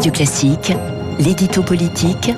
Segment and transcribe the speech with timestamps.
[0.00, 0.72] Radio Classique,
[1.18, 2.30] l'édito politique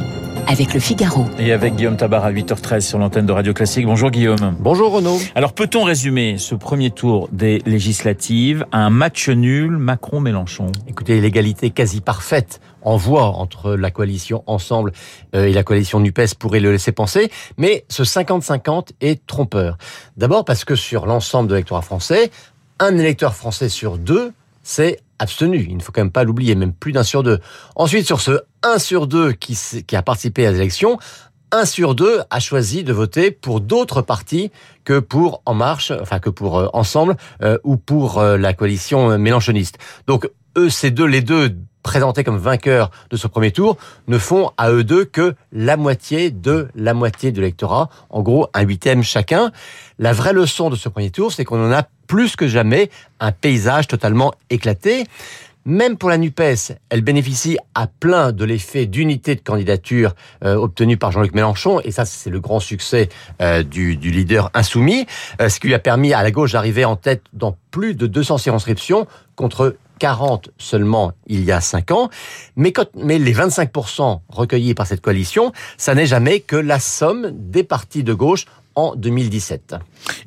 [0.49, 1.27] avec le Figaro.
[1.39, 3.87] Et avec Guillaume Tabar à 8h13 sur l'antenne de Radio Classique.
[3.87, 4.57] Bonjour Guillaume.
[4.59, 5.17] Bonjour Renaud.
[5.37, 10.73] Alors peut-on résumer ce premier tour des législatives à un match nul Macron-Mélenchon?
[10.89, 14.91] Écoutez, l'égalité quasi parfaite en voix entre la coalition Ensemble
[15.37, 19.79] euh, et la coalition NUPES pourrait le laisser penser, mais ce 50-50 est trompeur.
[20.17, 22.33] D'abord parce que sur l'ensemble de l'électorat français,
[22.81, 24.33] un électeur français sur deux
[24.63, 25.67] c'est abstenu.
[25.69, 27.39] Il ne faut quand même pas l'oublier, même plus d'un sur deux.
[27.77, 29.57] Ensuite, sur ce 1 sur 2 qui,
[29.95, 30.99] a participé à l'élection,
[31.53, 34.51] 1 sur 2 a choisi de voter pour d'autres partis
[34.85, 39.19] que pour En Marche, enfin que pour euh, Ensemble euh, ou pour euh, la coalition
[39.19, 39.79] mélanchoniste.
[40.07, 44.51] Donc eux, ces deux, les deux présentés comme vainqueurs de ce premier tour, ne font
[44.57, 49.03] à eux deux que la moitié de la moitié de l'électorat, en gros un huitième
[49.03, 49.53] chacun.
[49.99, 53.33] La vraie leçon de ce premier tour, c'est qu'on en a plus que jamais un
[53.33, 55.05] paysage totalement éclaté.
[55.65, 60.13] Même pour la NUPES, elle bénéficie à plein de l'effet d'unité de candidature
[60.45, 63.09] euh, obtenu par Jean-Luc Mélenchon, et ça c'est le grand succès
[63.41, 65.07] euh, du, leader insoumis,
[65.41, 68.09] euh, ce qui lui a permis à la gauche d'arriver en tête dans plus de
[68.09, 72.11] 200 circonscriptions contre 40 seulement il y a 5 ans.
[72.57, 77.63] Mais, mais les 25% recueillis par cette coalition, ça n'est jamais que la somme des
[77.63, 79.77] partis de gauche en 2017.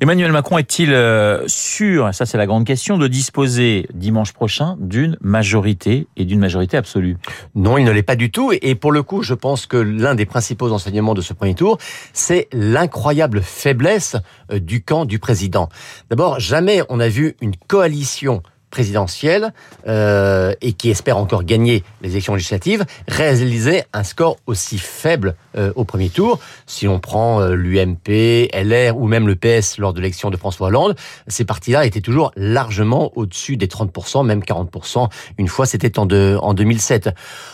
[0.00, 5.18] Emmanuel Macron est-il euh, sûr, ça c'est la grande question, de disposer dimanche prochain d'une
[5.20, 7.18] majorité et d'une majorité absolue?
[7.54, 8.52] Non, il ne l'est pas du tout.
[8.62, 11.76] Et pour le coup, je pense que l'un des principaux enseignements de ce premier tour,
[12.14, 14.16] c'est l'incroyable faiblesse
[14.50, 15.68] euh, du camp du président.
[16.08, 18.42] D'abord, jamais on a vu une coalition
[18.76, 19.54] présidentielle
[19.88, 25.72] euh, et qui espère encore gagner les élections législatives, réaliser un score aussi faible euh,
[25.76, 26.40] au premier tour.
[26.66, 30.66] Si on prend euh, l'UMP, LR ou même le PS lors de l'élection de François
[30.66, 30.94] Hollande,
[31.26, 35.08] ces partis-là étaient toujours largement au-dessus des 30%, même 40%.
[35.38, 37.08] Une fois, c'était en, en 2007.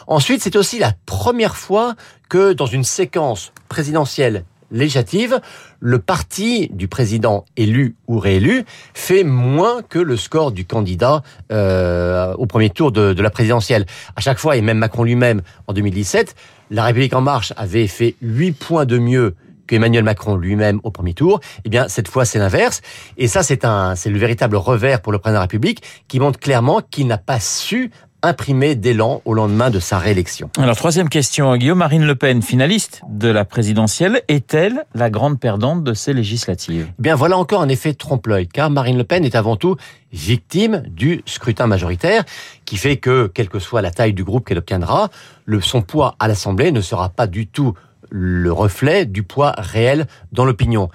[0.08, 1.94] Ensuite, c'est aussi la première fois
[2.28, 5.40] que dans une séquence présidentielle législative,
[5.80, 11.22] le parti du président élu ou réélu fait moins que le score du candidat
[11.52, 13.86] euh, au premier tour de, de, la présidentielle.
[14.16, 16.34] À chaque fois, et même Macron lui-même en 2017,
[16.70, 19.34] la République en marche avait fait 8 points de mieux
[19.66, 22.82] qu'Emmanuel Macron lui-même au premier tour, eh bien cette fois c'est l'inverse.
[23.16, 26.20] Et ça c'est un, c'est le véritable revers pour le président de la République qui
[26.20, 27.90] montre clairement qu'il n'a pas su
[28.22, 30.50] imprimé d'élan au lendemain de sa réélection.
[30.58, 35.84] Alors troisième question, Guillaume Marine Le Pen, finaliste de la présidentielle, est-elle la grande perdante
[35.84, 36.86] de ces législatives?
[36.88, 39.76] Eh Bien voilà encore un effet trompe-l'œil, car Marine Le Pen est avant tout
[40.12, 42.24] victime du scrutin majoritaire,
[42.64, 45.10] qui fait que, quelle que soit la taille du groupe qu'elle obtiendra,
[45.44, 47.74] le, son poids à l'Assemblée ne sera pas du tout
[48.10, 50.90] le reflet du poids réel dans l'opinion.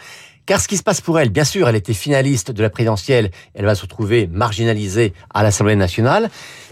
[0.48, 3.32] Car ce qui se passe pour elle, bien sûr, elle était finaliste de la présidentielle,
[3.54, 6.30] elle va se retrouver marginalisée à l'Assemblée nationale,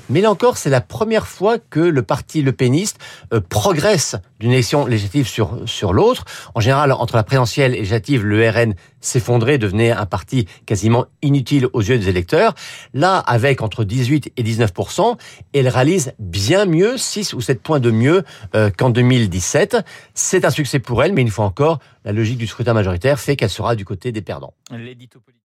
[0.10, 3.00] mais là encore, c'est la première fois que le parti Le Péniste
[3.34, 6.26] euh, progresse d'une élection législative sur, sur l'autre.
[6.54, 11.68] En général, entre la présidentielle et législative, le RN s'effondrait, devenait un parti quasiment inutile
[11.74, 12.56] aux yeux des électeurs.
[12.94, 15.16] Là, avec entre 18 et 19%
[15.54, 18.24] elle réalise bien mieux, 6 ou 7 points de mieux
[18.56, 19.78] euh, qu'en 2017.
[20.14, 23.36] C'est un succès pour elle, mais une fois encore, la logique du scrutin majoritaire fait
[23.36, 24.54] qu'elle sera du côté des perdants.